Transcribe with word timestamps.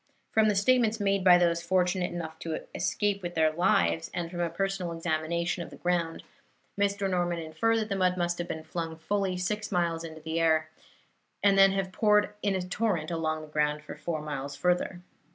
From 0.31 0.47
the 0.47 0.55
statements 0.55 0.99
made 0.99 1.23
by 1.23 1.37
those 1.37 1.61
fortunate 1.61 2.11
enough 2.11 2.39
to 2.39 2.63
escape 2.73 3.21
with 3.21 3.35
their 3.35 3.51
lives, 3.51 4.09
and 4.15 4.31
from 4.31 4.39
a 4.39 4.49
personal 4.49 4.93
examination 4.93 5.61
of 5.61 5.69
the 5.69 5.75
ground, 5.75 6.23
Mr. 6.75 7.07
Norman 7.07 7.37
inferred 7.37 7.77
that 7.77 7.89
the 7.89 7.95
mud 7.95 8.17
must 8.17 8.39
have 8.39 8.47
been 8.47 8.63
flung 8.63 8.95
fully 8.97 9.37
six 9.37 9.71
miles 9.71 10.01
through 10.03 10.21
the 10.25 10.39
air 10.39 10.71
and 11.43 11.55
then 11.55 11.73
have 11.73 11.91
poured 11.91 12.33
in 12.41 12.55
a 12.55 12.61
torrent 12.63 13.11
along 13.11 13.43
the 13.43 13.47
ground 13.47 13.83
for 13.83 13.95
four 13.95 14.23
miles 14.23 14.55
further. 14.55 15.01